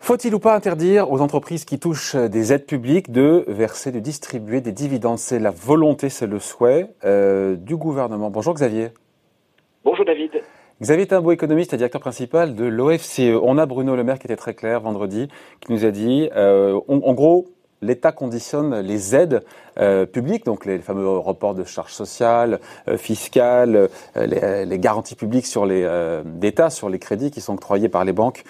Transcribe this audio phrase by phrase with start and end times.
[0.00, 4.60] Faut-il ou pas interdire aux entreprises qui touchent des aides publiques de verser, de distribuer
[4.60, 5.18] des dividendes?
[5.18, 8.30] C'est la volonté, c'est le souhait euh, du gouvernement.
[8.30, 8.88] Bonjour Xavier.
[9.84, 10.30] Bonjour David.
[10.80, 13.36] Xavier est un beau économiste et directeur principal de l'OFCE.
[13.42, 15.28] On a Bruno Le Maire qui était très clair vendredi,
[15.60, 17.46] qui nous a dit, euh, en gros,
[17.82, 19.42] l'État conditionne les aides
[19.78, 22.58] euh, publiques, donc les fameux reports de charges sociales,
[22.88, 25.88] euh, fiscales, euh, les, garanties publiques sur les
[26.24, 28.44] d'État sur les crédits qui sont octroyés par les banques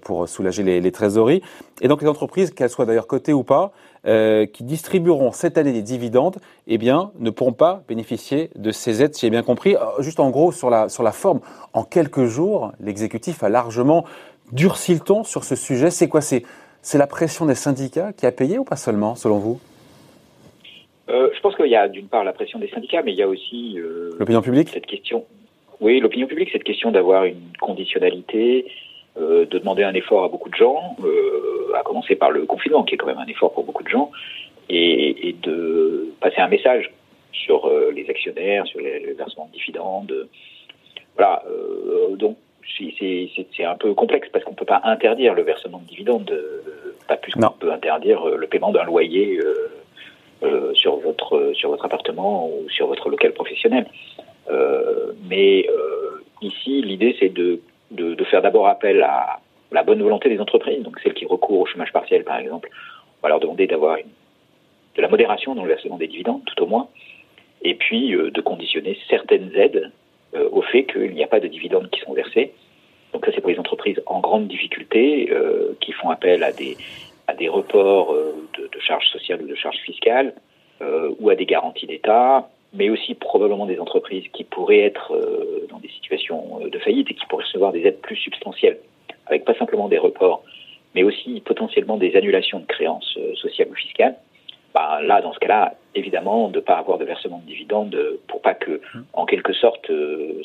[0.00, 1.42] pour soulager les, les, trésoreries.
[1.80, 3.72] Et donc les entreprises, qu'elles soient d'ailleurs cotées ou pas,
[4.04, 9.14] qui distribueront cette année des dividendes, eh bien, ne pourront pas bénéficier de ces aides,
[9.14, 9.76] si j'ai bien compris.
[9.98, 11.40] Juste en gros sur la sur la forme,
[11.72, 14.04] en quelques jours, l'exécutif a largement
[14.52, 15.90] durci le ton sur ce sujet.
[15.90, 16.20] C'est quoi?
[16.20, 16.44] C'est
[16.84, 19.58] c'est la pression des syndicats qui a payé ou pas seulement, selon vous?
[21.08, 23.22] Euh, Je pense qu'il y a d'une part la pression des syndicats, mais il y
[23.22, 24.68] a aussi euh, l'opinion publique?
[24.68, 25.24] Cette question.
[25.80, 28.66] Oui, l'opinion publique, cette question d'avoir une conditionnalité,
[29.18, 30.96] euh, de demander un effort à beaucoup de gens,
[31.74, 34.10] à commencer par le confinement, qui est quand même un effort pour beaucoup de gens,
[34.68, 36.92] et, et de passer un message
[37.32, 40.28] sur les actionnaires, sur les, les versements de dividendes.
[41.16, 41.42] Voilà.
[42.16, 42.36] donc
[42.78, 46.32] c'est un peu complexe parce qu'on ne peut pas interdire le versement de dividendes,
[47.06, 49.40] pas plus qu'on peut interdire euh, le paiement d'un loyer
[50.42, 53.86] euh, sur votre sur votre appartement ou sur votre local professionnel.
[55.28, 55.66] mais
[56.42, 59.40] ici, l'idée c'est de, de, faire d'abord appel à
[59.72, 62.68] la bonne volonté des entreprises, donc celles qui recourent au chômage partiel par exemple.
[63.18, 66.66] On va leur demander d'avoir de la modération dans le versement des dividendes, tout au
[66.66, 66.88] moins,
[67.62, 69.90] et puis de conditionner certaines aides
[70.34, 72.52] au fait qu'il n'y a pas de dividendes qui sont versés
[73.14, 76.76] donc ça, c'est pour les entreprises en grande difficulté euh, qui font appel à des,
[77.28, 80.34] à des reports euh, de, de, charges sociales ou de charges fiscales
[80.82, 85.12] euh, ou à des garanties d'État, mais aussi probablement des entreprises qui pourraient être
[85.70, 88.78] dans des situations de faillite et qui pourraient recevoir des aides plus substantielles,
[89.26, 90.42] avec pas simplement des reports,
[90.96, 94.16] mais aussi potentiellement des annulations de créances sociales ou fiscales.
[94.74, 97.96] Bah, là, dans ce cas-là, évidemment, de ne pas avoir de versement de dividendes
[98.26, 98.80] pour pas que,
[99.12, 99.88] en quelque sorte,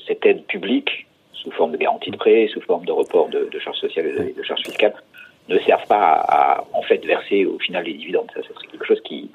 [0.06, 1.08] cette aide publique
[1.42, 4.44] sous forme de garantie de prêt, sous forme de report de, charges sociales et de,
[4.44, 4.94] charges fiscales,
[5.48, 8.30] ne servent pas à, en fait verser au final les dividendes.
[8.34, 9.32] Ça, serait quelque chose qui,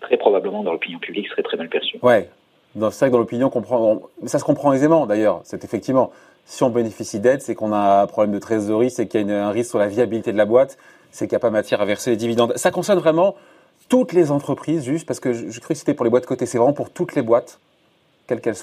[0.00, 1.98] très probablement, dans l'opinion publique, serait très mal perçu.
[2.02, 2.28] Ouais.
[2.74, 3.50] C'est vrai que dans l'opinion,
[4.26, 5.40] ça se comprend aisément d'ailleurs.
[5.44, 6.12] C'est effectivement,
[6.44, 9.46] si on bénéficie d'aide, c'est qu'on a un problème de trésorerie, c'est qu'il y a
[9.46, 10.76] un risque sur la viabilité de la boîte,
[11.10, 12.52] c'est qu'il n'y a pas matière à verser les dividendes.
[12.56, 13.34] Ça concerne vraiment
[13.88, 16.58] toutes les entreprises, juste parce que je, cru que c'était pour les boîtes cotées, c'est
[16.58, 17.60] vraiment pour toutes les boîtes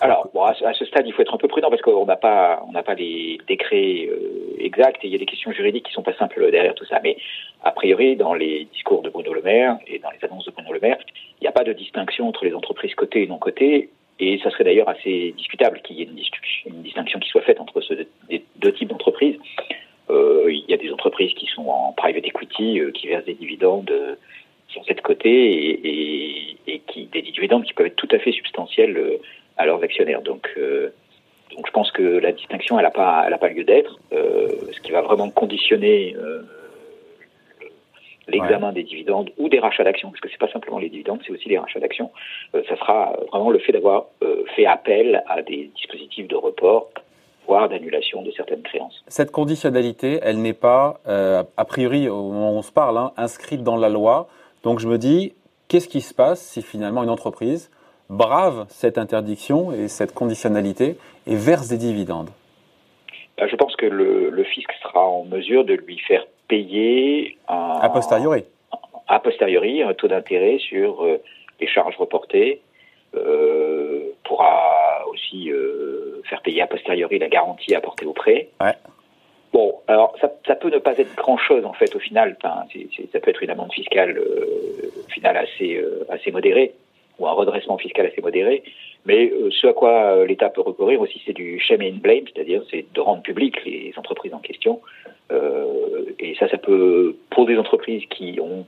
[0.02, 2.74] alors, à, ce stade, il faut être un peu prudent parce qu'on n'a pas, on
[2.74, 6.04] n'a pas les décrets euh, exacts et il y a des questions juridiques qui sont
[6.04, 7.00] pas simples derrière tout ça.
[7.02, 7.16] Mais
[7.64, 10.74] a priori, dans les discours de Bruno Le Maire et dans les annonces de Bruno
[10.74, 10.98] Le Maire,
[11.40, 13.90] il n'y a pas de distinction entre les entreprises cotées et non cotées.
[14.20, 17.82] Et ça serait d'ailleurs assez discutable qu'il y ait une, distinction qui soit faite entre
[17.82, 18.08] ces
[18.58, 19.38] deux, types d'entreprises.
[20.10, 23.34] Euh, il y a des entreprises qui sont en private equity, euh, qui versent des
[23.34, 23.92] dividendes
[24.68, 29.20] sur cette côté et, et, qui des dividendes qui peuvent être tout à fait substantiels
[29.58, 30.22] à leurs actionnaires.
[30.22, 30.94] Donc, euh,
[31.56, 34.00] donc je pense que la distinction, elle n'a pas, elle a pas lieu d'être.
[34.12, 36.42] Euh, ce qui va vraiment conditionner euh,
[38.28, 41.32] l'examen des dividendes ou des rachats d'actions, parce que c'est pas simplement les dividendes, c'est
[41.32, 42.12] aussi les rachats d'actions.
[42.54, 44.08] ça sera vraiment le fait d'avoir
[44.56, 46.90] fait appel à des dispositifs de report
[47.46, 49.04] voire d'annulation de certaines créances.
[49.10, 53.64] Cette conditionnalité, elle n'est pas, a priori, au moment où on se parle, hein, inscrite
[53.64, 54.30] dans la loi.
[54.64, 55.34] Donc je me dis,
[55.68, 57.70] qu'est-ce qui se passe si finalement une entreprise
[58.10, 60.98] brave cette interdiction et cette conditionnalité
[61.28, 62.30] et verse des dividendes
[63.38, 67.90] ben, Je pense que le, fisc sera en mesure de lui faire payer un, a
[67.90, 68.44] posteriori.
[69.08, 71.22] A posteriori, un taux d'intérêt sur euh,
[71.60, 72.62] les charges reportées,
[73.16, 78.50] euh, pourra aussi euh, faire payer a posteriori la garantie apportée au prêt.
[79.52, 82.36] Bon, alors ça, ça, peut ne pas être grand-chose en fait au final.
[82.44, 82.64] Enfin,
[83.12, 86.74] ça peut être une amende fiscale euh, finale assez assez modérée
[87.20, 88.64] ou un redressement fiscal assez modéré.
[89.06, 92.24] Mais euh, ce à quoi euh, l'État peut recourir aussi, c'est du shame and blame,
[92.34, 94.82] c'est-à-dire c'est de rendre public les entreprises en question.
[95.32, 98.66] Euh, et ça, ça peut, pour des entreprises qui ont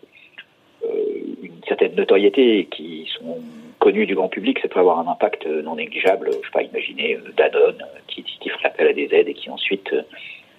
[0.83, 0.87] euh,
[1.41, 3.39] une certaine notoriété et qui sont
[3.79, 6.31] connues du grand public, ça peut avoir un impact non négligeable.
[6.31, 9.93] Je sais pas, imaginez Danone qui, qui ferait appel à des aides et qui ensuite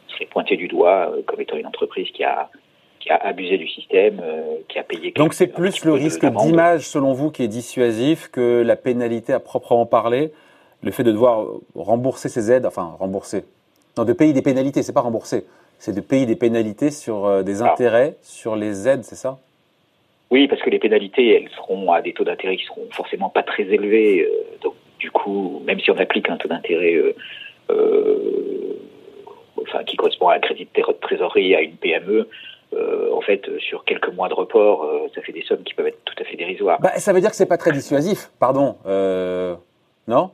[0.09, 2.51] serait pointé du doigt comme étant une entreprise qui a
[3.07, 5.13] qui a abusé du système, euh, qui a payé.
[5.13, 9.41] Donc c'est plus le risque d'image, selon vous, qui est dissuasif que la pénalité à
[9.41, 10.33] proprement parler,
[10.83, 13.45] le fait de devoir rembourser ses aides, enfin rembourser,
[13.97, 15.45] non, de payer des pénalités, c'est pas rembourser,
[15.79, 17.73] c'est de payer des pénalités sur euh, des ah.
[17.73, 19.39] intérêts, sur les aides, c'est ça?
[20.31, 23.45] Oui, parce que les pénalités, elles seront à des taux d'intérêt qui seront forcément pas
[23.45, 26.97] très élevés, euh, donc du coup, même si on applique un taux d'intérêt
[29.63, 32.29] enfin, qui correspond à un crédit de trésorerie à une PME,
[32.75, 36.15] en fait, sur quelques mois de report, ça fait des sommes qui peuvent être tout
[36.21, 36.81] à fait dérisoires.
[36.81, 38.77] Bah, ça veut dire que c'est pas très dissuasif, pardon,
[40.07, 40.31] non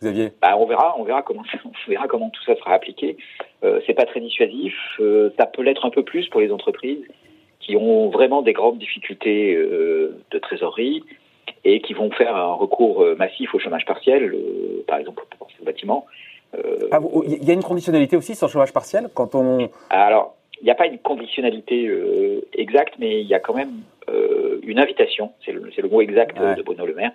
[0.00, 0.32] Xavier?
[0.40, 3.16] Bah, on verra, on verra comment, on verra comment tout ça sera appliqué.
[3.64, 4.74] Euh, c'est pas très dissuasif.
[4.98, 7.04] Euh, ça peut l'être un peu plus pour les entreprises
[7.60, 11.04] qui ont vraiment des grandes difficultés euh, de trésorerie
[11.64, 14.34] et qui vont faire un recours euh, massif au chômage partiel,
[14.86, 16.06] par exemple pour ce bâtiment.
[16.90, 19.68] Ah, il y a une conditionnalité aussi sur le chômage partiel quand on.
[19.90, 21.90] Alors, il n'y a pas une conditionnalité
[22.54, 23.80] exacte, mais il y a quand même
[24.62, 25.32] une invitation.
[25.44, 27.12] C'est le, le, mot exact de Bruno Le Maire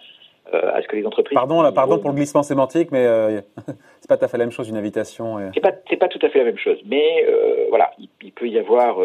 [0.53, 1.33] euh, à ce que les entreprises.
[1.33, 3.41] Pardon, là, pardon pour le glissement sémantique, mais euh,
[3.99, 5.39] c'est pas tout à fait la même chose une invitation.
[5.39, 5.49] Et...
[5.55, 5.71] C'est pas,
[6.07, 8.97] tout à fait la même chose, mais euh, voilà, il, peut y avoir.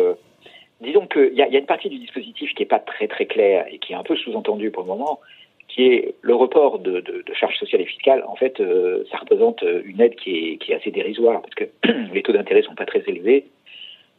[0.82, 3.24] disons qu'il y a, y a une partie du dispositif qui est pas très très
[3.24, 5.18] claire et qui est un peu sous-entendue pour le moment,
[5.66, 8.22] qui est le report de, de, de charges sociales et fiscales.
[8.28, 8.62] En fait,
[9.10, 11.64] ça représente une aide qui est, qui est assez dérisoire parce que
[12.12, 13.46] les taux d'intérêt sont pas très élevés.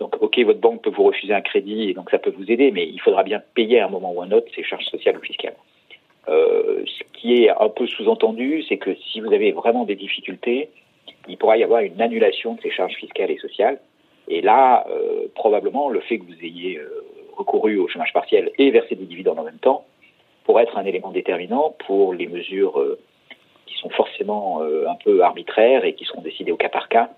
[0.01, 2.71] Donc, ok, votre banque peut vous refuser un crédit et donc ça peut vous aider,
[2.71, 5.15] mais il faudra bien payer à un moment ou à un autre ces charges sociales
[5.15, 5.53] ou fiscales.
[6.27, 10.69] Euh, ce qui est un peu sous-entendu, c'est que si vous avez vraiment des difficultés,
[11.27, 13.79] il pourra y avoir une annulation de ces charges fiscales et sociales.
[14.27, 17.05] Et là, euh, probablement, le fait que vous ayez euh,
[17.37, 19.85] recouru au chômage partiel et versé des dividendes en même temps
[20.45, 22.83] pourrait être un élément déterminant pour les mesures
[23.67, 27.11] qui sont forcément un peu arbitraires et qui seront décidées au cas par cas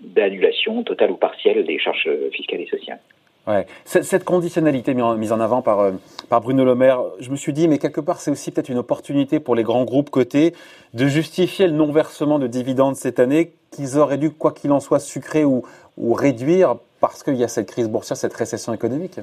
[0.00, 3.00] d'annulation totale ou partielle des charges fiscales et sociales.
[3.48, 3.64] Ouais.
[3.86, 5.92] Cette conditionnalité mise en avant par, euh,
[6.28, 8.76] par Bruno Le Maire, je me suis dit, mais quelque part, c'est aussi peut-être une
[8.76, 10.52] opportunité pour les grands groupes cotés
[10.92, 15.00] de justifier le non-versement de dividendes cette année qu'ils auraient dû, quoi qu'il en soit,
[15.00, 15.62] sucrer ou,
[15.96, 19.18] ou réduire parce qu'il y a cette crise boursière, cette récession économique.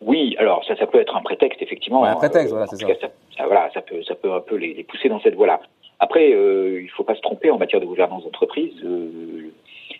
[0.00, 2.04] Oui, alors ça, ça peut être un prétexte, effectivement.
[2.04, 3.08] un prétexte, voilà, c'est ça.
[3.36, 3.46] ça.
[3.46, 5.60] voilà, ça peut, ça peut un peu les, pousser dans cette voie-là.
[6.00, 8.72] Après, euh, il ne faut pas se tromper en matière de gouvernance d'entreprise.
[8.84, 9.50] Euh,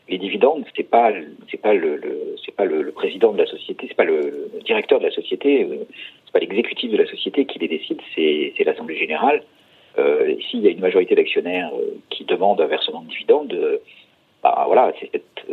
[0.09, 1.13] les dividendes, c'est pas
[1.51, 2.01] c'est pas le,
[2.45, 5.85] c'est pas le, président de la société, c'est pas le, directeur de la société, euh,
[6.25, 9.43] c'est pas l'exécutif de la société qui les décide, c'est l'assemblée générale.
[9.99, 13.79] Euh, S'il y a une majorité d'actionnaires euh, qui demandent un versement de dividendes, euh,
[14.43, 15.47] bah voilà, c'est cette,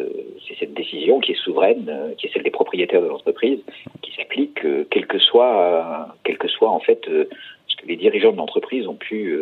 [0.48, 3.59] c'est cette décision qui est souveraine, qui est celle des propriétaires de l'entreprise,
[4.03, 4.59] qui s'applique
[4.91, 8.94] quel que soit quel que soit en fait ce que les dirigeants de l'entreprise ont
[8.94, 9.36] pu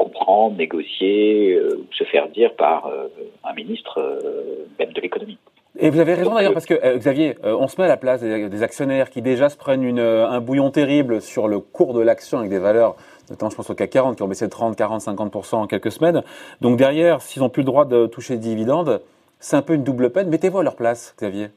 [0.00, 3.08] comprendre, négocier, euh, se faire dire par euh,
[3.44, 5.36] un ministre euh, même de l'économie.
[5.78, 8.62] Et vous avez raison d'ailleurs parce que Xavier, on se met à la place des,
[8.62, 12.50] actionnaires qui déjà se prennent une, un bouillon terrible sur le cours de l'action avec
[12.50, 12.96] des valeurs,
[13.30, 15.92] notamment je pense au CAC 40 qui ont baissé de 30, 40, 50% en quelques
[15.92, 16.22] semaines.
[16.60, 19.00] Donc derrière, s'ils n'ont plus le droit de toucher des dividendes,
[19.38, 20.28] c'est un peu une double peine.
[20.28, 21.50] Mettez-vous à leur place, Xavier.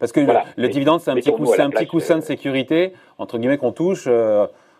[0.00, 3.56] Parce que le, dividende, c'est un petit, coup, un petit coussin de sécurité, entre guillemets,
[3.56, 4.06] qu'on touche.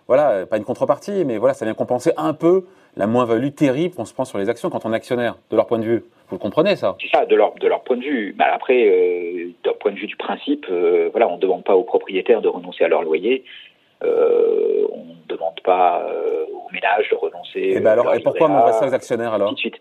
[0.06, 4.06] voilà, pas une contrepartie, mais voilà, ça vient compenser un peu la moins-value terrible qu'on
[4.06, 6.04] se prend sur les actions quand on est actionnaire, de leur point de vue.
[6.28, 6.96] Vous le comprenez, ça?
[7.00, 8.34] C'est ça, de leur, de leur point de vue.
[8.36, 11.76] Bah, après, euh, d'un point de vue du principe, euh, voilà, on ne demande pas
[11.76, 13.44] aux propriétaires de renoncer à leur loyer.
[14.02, 16.06] Euh, on ne demande pas
[16.52, 17.60] aux ménages de renoncer.
[17.60, 19.76] Et, eh ben alors, et pourquoi on ça aux actionnaires alors de suite.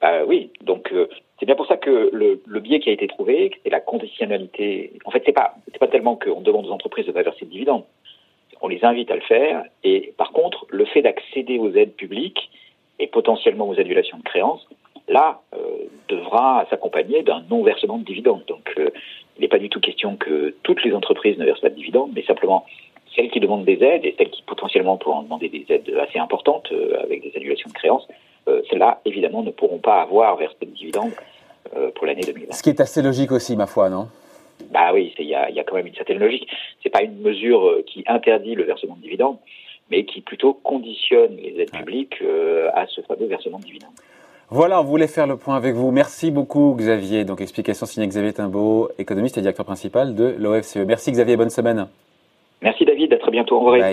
[0.00, 0.92] Bah, oui, donc
[1.38, 4.94] c'est bien pour ça que le, le biais qui a été trouvé, c'est la conditionnalité.
[5.04, 7.50] En fait, c'est pas c'est pas tellement qu'on demande aux entreprises de pas verser de
[7.50, 7.84] dividendes
[8.62, 9.64] on les invite à le faire.
[9.84, 12.50] Et par contre, le fait d'accéder aux aides publiques
[12.98, 14.66] et potentiellement aux annulations de créances,
[15.08, 15.58] là, euh,
[16.08, 18.44] devra s'accompagner d'un non-versement de dividendes.
[18.46, 18.90] Donc, euh,
[19.36, 22.12] il n'est pas du tout question que toutes les entreprises ne versent pas de dividendes,
[22.14, 22.64] mais simplement
[23.14, 26.70] celles qui demandent des aides et celles qui potentiellement pourront demander des aides assez importantes
[26.72, 28.06] euh, avec des annulations de créances,
[28.68, 31.12] celles-là, évidemment, ne pourront pas avoir versé de dividendes
[31.94, 32.52] pour l'année 2020.
[32.52, 34.08] Ce qui est assez logique aussi, ma foi, non?
[34.72, 36.48] Bah oui, il y a, y a, quand même une certaine logique.
[36.82, 39.36] C'est pas une mesure euh, qui interdit le versement de dividendes,
[39.90, 43.90] mais qui plutôt conditionne les aides publiques euh, à ce fameux versement de dividendes.
[44.48, 45.90] Voilà, on voulait faire le point avec vous.
[45.92, 47.24] Merci beaucoup Xavier.
[47.24, 50.84] Donc explication signée Xavier Timbaud, économiste et directeur principal de l'OFCE.
[50.86, 51.88] Merci Xavier, bonne semaine.
[52.60, 53.56] Merci David, à très bientôt.
[53.56, 53.92] Au revoir.